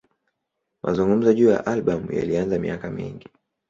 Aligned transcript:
Mazungumzo 0.83 1.33
juu 1.33 1.49
ya 1.49 1.65
albamu 1.65 2.11
yalianza 2.11 2.59
miaka 2.59 2.91
mingi. 2.91 3.27